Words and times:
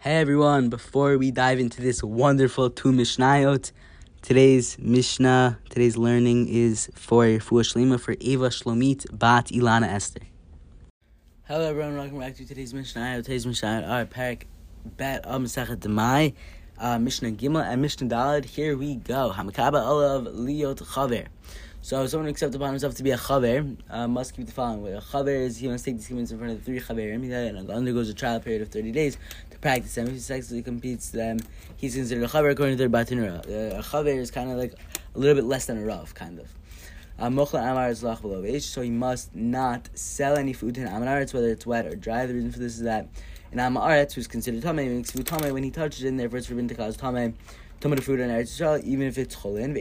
Hey 0.00 0.18
everyone, 0.18 0.68
before 0.68 1.18
we 1.18 1.32
dive 1.32 1.58
into 1.58 1.82
this 1.82 2.04
wonderful 2.04 2.70
two 2.70 2.92
Mishnayot, 2.92 3.72
today's 4.22 4.78
Mishnah, 4.78 5.58
today's 5.70 5.96
learning 5.96 6.46
is 6.46 6.88
for 6.94 7.24
Refuah 7.24 7.64
Shlema 7.64 7.98
for 7.98 8.14
Eva 8.20 8.48
Shlomit 8.50 9.06
Bat 9.10 9.46
Ilana 9.46 9.88
Esther. 9.88 10.20
Hello 11.48 11.68
everyone, 11.68 11.96
welcome 11.96 12.20
back 12.20 12.36
to 12.36 12.46
today's 12.46 12.72
Mishnah. 12.72 13.22
Today's 13.24 13.44
Mishnah 13.44 13.86
are 13.88 14.06
Parak 14.06 14.44
Bet 14.96 15.26
Am 15.26 15.46
Sechet 15.46 15.78
Demai, 15.78 16.32
uh, 16.78 17.00
Mishnah 17.00 17.32
Gimel 17.32 17.64
and 17.64 17.82
Mishnah 17.82 18.06
Dalet. 18.06 18.44
Here 18.44 18.76
we 18.76 18.94
go. 18.94 19.32
Hamakaba 19.34 19.84
Olav 19.84 20.32
Liot 20.32 20.80
Chaver. 20.80 21.26
So 21.80 22.06
someone 22.08 22.28
accepts 22.28 22.56
upon 22.56 22.70
himself 22.70 22.96
to 22.96 23.04
be 23.04 23.12
a 23.12 23.16
chaver 23.16 23.76
uh, 23.88 24.08
must 24.08 24.34
keep 24.34 24.46
the 24.46 24.52
following 24.52 24.82
way. 24.82 24.92
A 24.92 25.00
chaver 25.00 25.28
is 25.28 25.56
he 25.58 25.68
must 25.68 25.84
take 25.84 25.96
these 25.96 26.08
commitments 26.08 26.32
in 26.32 26.38
front 26.38 26.52
of 26.52 26.58
the 26.58 26.64
three 26.64 26.80
chaverim. 26.80 27.22
He 27.22 27.32
undergoes 27.72 28.08
a 28.08 28.14
trial 28.14 28.40
period 28.40 28.62
of 28.62 28.68
thirty 28.68 28.90
days 28.90 29.16
to 29.47 29.47
practice 29.60 29.94
them. 29.94 30.06
If 30.06 30.14
he 30.14 30.18
sexually 30.18 30.62
competes 30.62 31.10
them, 31.10 31.38
he's 31.76 31.94
considered 31.94 32.24
a 32.24 32.28
chaver 32.28 32.50
according 32.50 32.76
to 32.76 32.88
their 32.88 32.90
Bartenura. 32.90 33.44
A 33.46 33.82
chaver 33.82 34.16
is 34.16 34.30
kind 34.30 34.50
of 34.50 34.58
like 34.58 34.74
a 35.14 35.18
little 35.18 35.34
bit 35.34 35.44
less 35.44 35.66
than 35.66 35.78
a 35.78 35.84
rav, 35.84 36.14
kind 36.14 36.38
of. 36.38 36.48
Uh, 37.20 37.30
so 38.60 38.80
he 38.80 38.90
must 38.90 39.34
not 39.34 39.88
sell 39.94 40.36
any 40.36 40.52
food 40.52 40.76
to 40.76 40.82
an 40.82 40.88
amaretz, 40.88 41.34
whether 41.34 41.48
it's 41.48 41.66
wet 41.66 41.84
or 41.86 41.96
dry. 41.96 42.26
The 42.26 42.34
reason 42.34 42.52
for 42.52 42.60
this 42.60 42.74
is 42.76 42.82
that 42.82 43.08
an 43.50 43.58
amaretz, 43.58 44.12
who's 44.12 44.28
considered 44.28 44.62
tamei, 44.62 44.88
makes 44.88 45.10
food 45.10 45.26
tamei 45.26 45.52
when 45.52 45.64
he 45.64 45.70
touches 45.70 46.04
it, 46.04 46.08
and 46.08 46.20
therefore 46.20 46.38
it's 46.38 46.46
forbidden 46.46 46.68
to 46.68 46.74
cause 46.76 46.96
tamei. 46.96 47.34
Tumah 47.80 48.02
food 48.02 48.18
in 48.18 48.28
Eretz 48.28 48.60
Yisrael, 48.60 48.82
even 48.82 49.06
if 49.06 49.18
it's 49.18 49.36
cholin, 49.36 49.76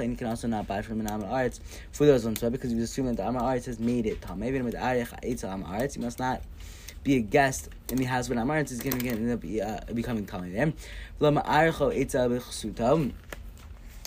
and 0.00 0.10
you 0.10 0.16
can 0.16 0.26
also 0.26 0.48
not 0.48 0.66
buy 0.66 0.82
from 0.82 0.98
an 0.98 1.06
Amar 1.06 1.48
food 1.48 1.60
for 1.92 2.06
those 2.06 2.26
on 2.26 2.34
because 2.50 2.72
you 2.72 2.82
assume 2.82 3.06
that 3.06 3.18
the 3.18 3.28
Amar 3.28 3.52
has 3.52 3.78
made 3.78 4.04
it. 4.04 4.18
Even 4.28 4.64
with 4.64 4.74
Arech 4.74 5.08
Eitzel 5.22 5.54
Amar 5.54 5.86
you 5.94 6.02
must 6.02 6.18
not 6.18 6.42
be 7.04 7.16
a 7.16 7.20
guest 7.20 7.68
in 7.90 7.96
the 7.96 8.04
house 8.04 8.28
when 8.28 8.38
Amar 8.38 8.62
Aretz 8.62 8.72
is 8.72 8.80
going 8.80 8.98
to 8.98 9.08
end 9.08 9.30
up 9.30 9.42
uh, 9.42 9.92
becoming 9.92 10.26
Bechsutam. 12.28 13.12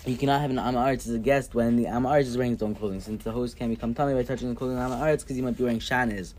You 0.05 0.17
cannot 0.17 0.41
have 0.41 0.49
an 0.49 0.57
Amaretz 0.57 1.07
as 1.07 1.13
a 1.13 1.19
guest 1.19 1.53
when 1.53 1.75
the 1.75 1.85
Amaretz 1.85 2.21
is 2.21 2.35
wearing 2.35 2.53
his 2.53 2.63
own 2.63 2.73
clothing, 2.73 3.01
since 3.01 3.23
the 3.23 3.31
host 3.31 3.55
can 3.55 3.69
become 3.69 3.93
tummy 3.93 4.15
by 4.15 4.23
touching 4.23 4.49
the 4.49 4.55
clothing 4.55 4.79
of 4.79 4.91
Amaretz 4.91 5.19
because 5.19 5.35
he 5.35 5.43
might 5.43 5.55
be 5.55 5.63
wearing 5.63 5.79
shanis. 5.79 6.33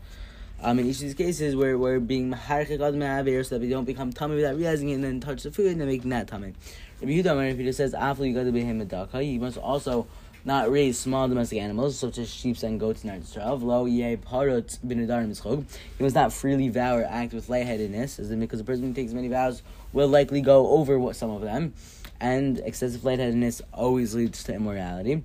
Um, 0.61 0.79
in 0.79 0.85
each 0.85 0.97
of 0.97 1.01
these 1.03 1.13
cases, 1.13 1.55
where 1.55 1.77
we're 1.77 2.01
being 2.01 2.29
maharchik 2.29 2.81
ad 2.81 2.93
me'aver, 2.93 3.41
so 3.43 3.55
that 3.55 3.61
we 3.61 3.69
don't 3.69 3.85
become 3.85 4.11
tummy 4.11 4.35
without 4.35 4.57
realizing 4.57 4.89
it, 4.89 4.95
and 4.95 5.03
then 5.05 5.21
touch 5.21 5.43
the 5.43 5.51
food 5.51 5.67
and 5.67 5.79
then 5.79 5.87
making 5.87 6.09
that 6.09 6.27
tummy. 6.27 6.53
Rabbi 6.99 7.13
Yehuda, 7.13 7.51
if 7.51 7.57
he 7.57 7.63
just 7.63 7.77
says 7.77 7.93
after 7.93 8.25
you 8.25 8.33
got 8.33 8.43
to 8.43 8.51
be 8.51 8.61
him 8.61 8.79
you 8.79 9.39
must 9.39 9.57
also 9.57 10.07
not 10.45 10.69
raise 10.69 10.99
small 10.99 11.27
domestic 11.27 11.59
animals 11.59 11.97
such 11.97 12.17
as 12.17 12.29
sheep 12.29 12.61
and 12.63 12.79
goats 12.79 13.03
in 13.03 13.09
Eretz 13.09 13.61
Lo 13.61 13.85
ye 13.85 14.15
parot 14.17 14.77
mischog. 14.83 15.65
He 15.97 16.03
must 16.03 16.15
not 16.15 16.33
freely 16.33 16.69
vow 16.69 16.97
or 16.97 17.03
act 17.05 17.33
with 17.33 17.49
lightheadedness, 17.49 18.19
as 18.19 18.29
in 18.29 18.39
because 18.39 18.59
a 18.59 18.63
person 18.63 18.87
who 18.87 18.93
takes 18.93 19.13
many 19.13 19.29
vows 19.29 19.63
will 19.93 20.09
likely 20.09 20.41
go 20.41 20.67
over 20.69 20.99
what 20.99 21.15
some 21.15 21.29
of 21.29 21.41
them, 21.41 21.73
and 22.19 22.59
excessive 22.59 23.05
lightheadedness 23.05 23.61
always 23.73 24.15
leads 24.15 24.43
to 24.43 24.53
immorality. 24.53 25.23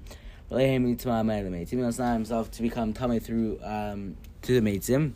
He 0.51 0.79
must 0.79 1.99
not 1.99 2.13
himself 2.15 2.51
to 2.53 2.63
become 2.63 2.93
tummy 2.95 3.19
through 3.19 3.59
um, 3.63 4.17
to 4.43 4.59
the 4.59 4.71
Meitzim. 4.71 5.13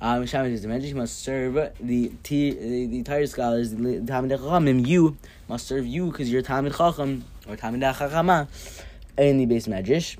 Um, 0.00 0.24
he 0.24 0.94
must 0.94 1.18
serve 1.18 1.54
the 1.54 2.12
the, 2.22 2.50
the 2.52 2.98
entire 2.98 3.26
scholars, 3.26 3.74
the. 3.74 4.82
You 4.86 5.16
must 5.48 5.66
serve 5.66 5.84
you 5.84 6.10
because 6.10 6.32
you're 6.32 6.40
Talmud 6.40 6.74
Chacham 6.74 7.24
or 7.46 7.56
Talmud 7.56 7.82
Chachama 7.82 8.48
the 9.16 9.46
base 9.46 9.66
Medrash. 9.66 10.16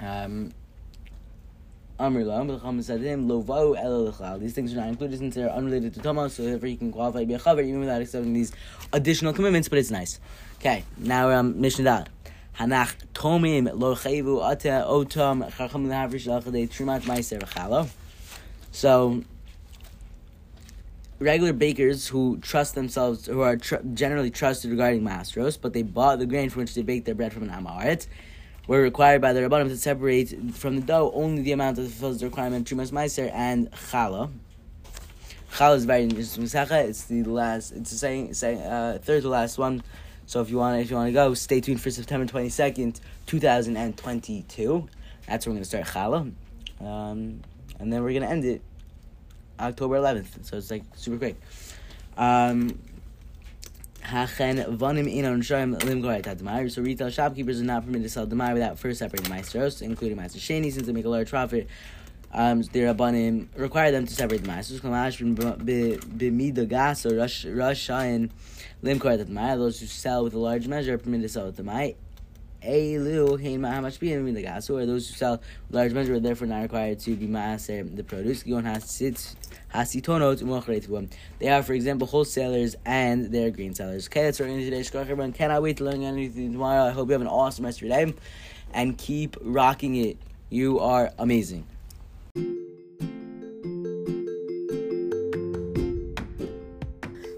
Um, 0.00 0.52
Amr 1.98 2.24
Lam, 2.24 2.48
the 2.48 2.58
him, 2.58 3.28
Lovau 3.28 3.76
El 3.78 4.38
These 4.38 4.54
things 4.54 4.72
are 4.72 4.76
not 4.76 4.88
included 4.88 5.18
since 5.18 5.34
they're 5.36 5.50
unrelated 5.50 5.94
to 5.94 6.00
Thomas, 6.00 6.34
so 6.34 6.42
therefore 6.42 6.68
he 6.68 6.76
can 6.76 6.90
qualify 6.90 7.24
be 7.24 7.34
a 7.34 7.38
Chaver 7.38 7.64
even 7.64 7.80
without 7.80 8.02
accepting 8.02 8.32
these 8.32 8.52
additional 8.92 9.32
commitments, 9.32 9.68
but 9.68 9.78
it's 9.78 9.90
nice. 9.90 10.18
Okay, 10.58 10.84
now 10.98 11.28
we're 11.28 11.36
um, 11.36 11.60
Mishnah 11.60 11.84
Dal. 11.84 12.06
Hanach 12.58 12.96
Tomim 13.14 13.70
Lo 13.78 13.94
Chavu 13.94 14.42
Ata 14.42 14.84
Otam 14.88 15.48
Chacham 15.56 15.86
Lavrish 15.86 16.26
Lachadei 16.26 16.68
Trumat 16.68 17.02
Meiser 17.02 17.40
Chalo. 17.40 17.88
So, 18.72 19.22
regular 21.22 21.52
bakers 21.52 22.08
who 22.08 22.38
trust 22.38 22.74
themselves, 22.74 23.26
who 23.26 23.40
are 23.40 23.56
tr- 23.56 23.76
generally 23.94 24.30
trusted 24.30 24.70
regarding 24.70 25.02
mastros, 25.02 25.58
but 25.60 25.72
they 25.72 25.82
bought 25.82 26.18
the 26.18 26.26
grain 26.26 26.50
from 26.50 26.60
which 26.60 26.74
they 26.74 26.82
baked 26.82 27.06
their 27.06 27.14
bread 27.14 27.32
from 27.32 27.44
an 27.44 27.50
amaret, 27.50 28.06
were 28.66 28.82
required 28.82 29.20
by 29.20 29.32
the 29.32 29.40
rabbanim 29.40 29.68
to 29.68 29.76
separate 29.76 30.54
from 30.54 30.76
the 30.76 30.82
dough 30.82 31.10
only 31.14 31.42
the 31.42 31.52
amount 31.52 31.76
that 31.76 31.82
fulfills 31.82 32.20
the 32.20 32.26
requirement 32.26 32.68
trumas 32.68 32.92
meiser 32.92 33.30
and 33.32 33.70
challah. 33.72 34.30
Challah 35.52 35.76
is 35.76 35.84
very 35.84 36.04
interesting. 36.04 36.44
It's 36.44 37.04
the 37.04 37.22
last. 37.24 37.72
It's 37.72 37.90
the 37.90 37.96
same, 37.96 38.32
same 38.34 38.58
uh, 38.64 38.98
third 38.98 39.22
to 39.22 39.28
last 39.28 39.58
one. 39.58 39.82
So 40.26 40.40
if 40.40 40.48
you 40.48 40.56
want, 40.58 40.80
if 40.80 40.90
you 40.90 40.96
want 40.96 41.08
to 41.08 41.12
go, 41.12 41.34
stay 41.34 41.60
tuned 41.60 41.80
for 41.80 41.90
September 41.90 42.26
twenty 42.26 42.48
second, 42.48 43.00
two 43.26 43.38
thousand 43.40 43.76
and 43.76 43.96
twenty 43.96 44.42
two. 44.48 44.88
That's 45.26 45.44
where 45.44 45.52
we're 45.52 45.56
going 45.56 45.64
to 45.64 45.68
start 45.68 45.86
challah. 45.86 46.32
Um, 46.80 47.42
and 47.78 47.92
then 47.92 48.02
we're 48.02 48.12
gonna 48.12 48.30
end 48.30 48.44
it 48.44 48.62
October 49.58 49.96
11th. 49.96 50.44
So 50.44 50.56
it's 50.56 50.70
like 50.70 50.84
super 50.96 51.18
quick. 51.18 51.36
Um, 52.16 52.78
so 54.04 54.18
retail 56.82 57.10
shopkeepers 57.10 57.60
are 57.60 57.64
not 57.64 57.84
permitted 57.84 58.02
to 58.02 58.08
sell 58.08 58.26
demai 58.26 58.52
without 58.52 58.78
first 58.78 58.98
separating 58.98 59.30
maestros, 59.30 59.80
including 59.80 60.18
maaser 60.18 60.38
sheni, 60.38 60.72
since 60.72 60.86
they 60.86 60.92
make 60.92 61.04
a 61.04 61.08
large 61.08 61.30
profit. 61.30 61.68
Um, 62.34 62.62
their 62.62 62.92
abanim 62.92 63.46
require 63.56 63.92
them 63.92 64.06
to 64.06 64.14
separate 64.14 64.42
the 64.42 64.48
limkar 68.82 69.18
Those 69.58 69.80
who 69.80 69.86
sell 69.86 70.24
with 70.24 70.34
a 70.34 70.38
large 70.38 70.66
measure 70.66 70.94
are 70.94 70.98
permitted 70.98 71.22
to 71.22 71.28
sell 71.28 71.46
with 71.46 71.56
demai 72.62 72.94
Elu 72.94 73.40
hein 73.40 73.60
ma'amashpiyim 73.60 74.28
in 74.28 74.34
the 74.34 74.42
gas, 74.42 74.70
or 74.70 74.86
those 74.86 75.08
who 75.08 75.14
sell 75.14 75.42
large 75.70 75.92
measure 75.92 76.14
are 76.14 76.20
therefore 76.20 76.46
not 76.46 76.62
required 76.62 76.98
to 77.00 77.16
be 77.16 77.26
maaser 77.26 77.94
the 77.94 78.04
produce. 78.04 78.42
They 81.38 81.48
are, 81.48 81.62
for 81.62 81.72
example, 81.72 82.06
wholesalers 82.06 82.76
and 82.84 83.32
they're 83.32 83.50
green 83.50 83.74
sellers. 83.74 84.06
Okay, 84.06 84.24
that's 84.24 84.40
our 84.40 84.46
end 84.46 84.62
today's 84.62 84.94
everyone. 84.94 85.32
Cannot 85.32 85.62
wait 85.62 85.78
to 85.78 85.84
learn 85.84 86.02
anything 86.02 86.52
tomorrow. 86.52 86.84
I 86.84 86.90
hope 86.90 87.08
you 87.08 87.12
have 87.12 87.22
an 87.22 87.26
awesome 87.26 87.64
rest 87.64 87.78
of 87.78 87.88
your 87.88 87.96
day 87.96 88.14
and 88.74 88.98
keep 88.98 89.36
rocking 89.40 89.96
it. 89.96 90.18
You 90.50 90.80
are 90.80 91.12
amazing. 91.18 91.66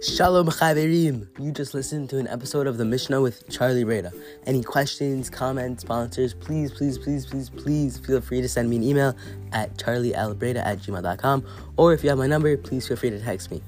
Shalom 0.04 0.48
Chaverim! 0.48 1.26
You 1.40 1.50
just 1.50 1.72
listened 1.72 2.10
to 2.10 2.18
an 2.18 2.28
episode 2.28 2.66
of 2.66 2.76
the 2.76 2.84
Mishnah 2.84 3.22
with 3.22 3.48
Charlie 3.48 3.84
Breda. 3.84 4.12
Any 4.46 4.62
questions, 4.62 5.30
comments, 5.30 5.80
sponsors, 5.80 6.34
please, 6.34 6.70
please, 6.70 6.98
please, 6.98 7.24
please, 7.24 7.48
please 7.48 7.96
feel 7.96 8.20
free 8.20 8.42
to 8.42 8.48
send 8.48 8.68
me 8.68 8.76
an 8.76 8.82
email 8.82 9.16
at 9.52 9.74
charliealbreda 9.78 10.56
at 10.56 10.80
gmail.com. 10.80 11.46
Or 11.78 11.94
if 11.94 12.02
you 12.02 12.10
have 12.10 12.18
my 12.18 12.26
number, 12.26 12.54
please 12.58 12.86
feel 12.86 12.98
free 12.98 13.08
to 13.10 13.18
text 13.18 13.50
me. 13.50 13.62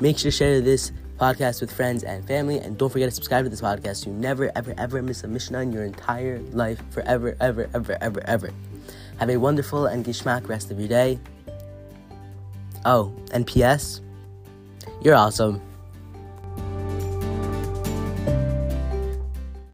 Make 0.00 0.16
sure 0.16 0.30
to 0.30 0.36
share 0.36 0.60
this 0.60 0.92
podcast 1.18 1.60
with 1.60 1.72
friends 1.72 2.04
and 2.04 2.24
family. 2.24 2.60
And 2.60 2.78
don't 2.78 2.90
forget 2.90 3.08
to 3.08 3.14
subscribe 3.14 3.44
to 3.44 3.50
this 3.50 3.60
podcast 3.60 4.06
you 4.06 4.12
never, 4.12 4.52
ever, 4.54 4.74
ever 4.78 5.02
miss 5.02 5.24
a 5.24 5.28
Mishnah 5.28 5.58
in 5.58 5.72
your 5.72 5.84
entire 5.84 6.38
life 6.52 6.80
forever, 6.90 7.36
ever, 7.40 7.68
ever, 7.74 7.98
ever, 8.00 8.22
ever. 8.26 8.50
Have 9.18 9.28
a 9.28 9.38
wonderful 9.38 9.86
and 9.86 10.04
gishmak 10.04 10.48
rest 10.48 10.70
of 10.70 10.78
your 10.78 10.88
day. 10.88 11.18
Oh, 12.84 13.12
and 13.32 13.44
P.S. 13.44 14.02
You're 15.02 15.16
awesome. 15.16 15.60